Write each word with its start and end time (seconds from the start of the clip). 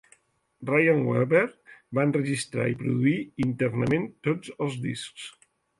Ryan 0.69 1.03
Weber 1.09 1.43
va 1.99 2.07
enregistrar 2.11 2.67
i 2.73 2.81
produir 2.83 3.17
internament 3.49 4.13
tots 4.31 4.55
els 4.67 4.85
discs. 4.91 5.33